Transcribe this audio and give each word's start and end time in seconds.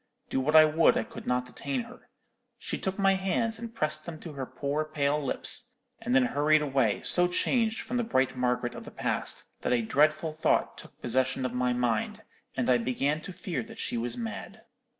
Do 0.31 0.39
what 0.39 0.55
I 0.55 0.65
would, 0.65 0.97
I 0.97 1.03
could 1.03 1.27
not 1.27 1.45
detain 1.45 1.81
her. 1.81 2.09
She 2.57 2.79
took 2.79 2.97
my 2.97 3.13
hands, 3.13 3.59
and 3.59 3.71
pressed 3.71 4.07
them 4.07 4.19
to 4.21 4.33
her 4.33 4.47
poor 4.47 4.83
pale 4.83 5.21
lips, 5.23 5.75
and 5.99 6.15
then 6.15 6.25
hurried 6.25 6.63
away, 6.63 7.03
so 7.03 7.27
changed 7.27 7.81
from 7.81 7.97
the 7.97 8.03
bright 8.03 8.35
Margaret 8.35 8.73
of 8.73 8.83
the 8.83 8.89
past, 8.89 9.43
that 9.61 9.71
a 9.73 9.83
dreadful 9.83 10.33
thought 10.33 10.75
took 10.75 10.99
possession 11.03 11.45
of 11.45 11.53
my 11.53 11.71
mind, 11.73 12.23
and 12.57 12.67
I 12.67 12.79
began 12.79 13.21
to 13.21 13.31
fear 13.31 13.61
that 13.61 13.77
she 13.77 13.95
was 13.95 14.17
mad.' 14.17 14.61